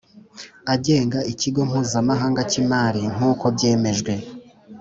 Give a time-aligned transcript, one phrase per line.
[0.73, 4.13] agenga Ikigega Mpuzamahanga cy Imari nk uko byemejwe